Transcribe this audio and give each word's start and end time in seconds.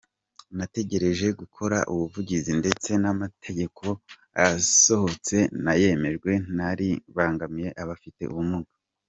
Nagerageje 0.57 1.27
gukora 1.41 1.77
ubuvugizi 1.93 2.51
ndetse 2.61 2.89
amategeko 3.13 3.83
yasohotse 4.39 5.37
n’ayemejwe 5.63 6.31
nta 6.53 6.69
ribangamiye 6.77 7.69
abafite 7.83 8.23
ubumuga. 8.33 8.71